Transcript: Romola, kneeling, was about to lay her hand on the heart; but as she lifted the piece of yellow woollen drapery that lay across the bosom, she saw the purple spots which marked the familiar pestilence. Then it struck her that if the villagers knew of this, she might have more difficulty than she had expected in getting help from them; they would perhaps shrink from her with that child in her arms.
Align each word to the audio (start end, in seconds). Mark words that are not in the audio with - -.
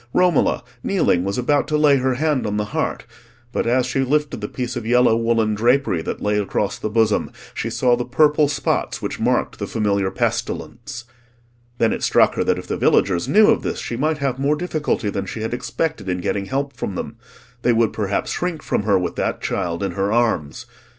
Romola, 0.13 0.63
kneeling, 0.81 1.23
was 1.23 1.37
about 1.37 1.67
to 1.67 1.77
lay 1.77 1.97
her 1.97 2.15
hand 2.15 2.47
on 2.47 2.57
the 2.57 2.65
heart; 2.73 3.05
but 3.51 3.67
as 3.67 3.85
she 3.85 3.99
lifted 3.99 4.41
the 4.41 4.47
piece 4.47 4.75
of 4.75 4.83
yellow 4.83 5.15
woollen 5.15 5.53
drapery 5.53 6.01
that 6.01 6.19
lay 6.23 6.39
across 6.39 6.79
the 6.79 6.89
bosom, 6.89 7.29
she 7.53 7.69
saw 7.69 7.95
the 7.95 8.03
purple 8.03 8.47
spots 8.47 8.99
which 8.99 9.19
marked 9.19 9.59
the 9.59 9.67
familiar 9.67 10.09
pestilence. 10.09 11.03
Then 11.77 11.93
it 11.93 12.01
struck 12.01 12.33
her 12.33 12.43
that 12.45 12.57
if 12.57 12.65
the 12.65 12.77
villagers 12.77 13.27
knew 13.27 13.49
of 13.51 13.61
this, 13.61 13.77
she 13.77 13.95
might 13.95 14.17
have 14.17 14.39
more 14.39 14.55
difficulty 14.55 15.11
than 15.11 15.27
she 15.27 15.41
had 15.41 15.53
expected 15.53 16.09
in 16.09 16.17
getting 16.19 16.45
help 16.45 16.75
from 16.75 16.95
them; 16.95 17.17
they 17.61 17.71
would 17.71 17.93
perhaps 17.93 18.31
shrink 18.31 18.63
from 18.63 18.81
her 18.81 18.97
with 18.97 19.15
that 19.17 19.39
child 19.39 19.83
in 19.83 19.91
her 19.91 20.11
arms. 20.11 20.65